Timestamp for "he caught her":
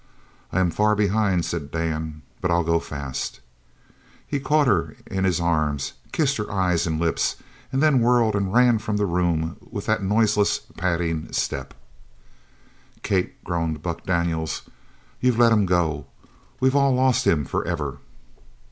4.25-4.95